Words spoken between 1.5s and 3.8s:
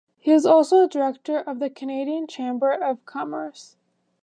the Canadian Chamber of Commerce.